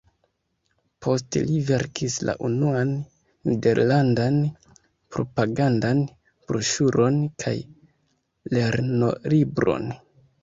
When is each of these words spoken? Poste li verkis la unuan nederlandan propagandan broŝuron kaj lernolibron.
Poste 1.05 1.41
li 1.49 1.57
verkis 1.65 2.15
la 2.29 2.33
unuan 2.47 2.93
nederlandan 3.49 4.39
propagandan 5.15 6.01
broŝuron 6.49 7.19
kaj 7.45 7.55
lernolibron. 8.57 9.87